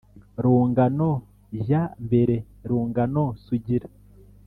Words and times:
rungano 0.43 1.09
jya 1.65 1.83
mbere, 2.05 2.35
rungano 2.69 3.23
sugira 3.43 3.87